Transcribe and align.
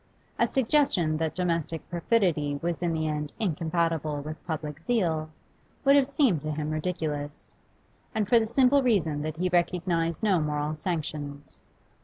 A 0.39 0.47
suggestion 0.47 1.17
that 1.17 1.35
domestic 1.35 1.87
perfidy 1.87 2.57
was 2.59 2.81
in 2.81 2.91
the 2.91 3.07
end 3.07 3.33
incompatible 3.39 4.19
with 4.21 4.43
public 4.47 4.79
zeal 4.81 5.29
would 5.85 5.95
have 5.95 6.07
seemed 6.07 6.41
to 6.41 6.49
him 6.51 6.71
ridiculous, 6.71 7.55
and 8.15 8.27
for 8.27 8.39
the 8.39 8.47
simple 8.47 8.81
reason 8.81 9.21
that 9.21 9.37
he 9.37 9.47
recognised 9.47 10.23
no 10.23 10.39
'moral 10.41 10.75
sanctions. 10.75 11.61